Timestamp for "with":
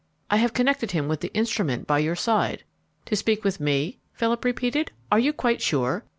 1.07-1.19, 3.43-3.59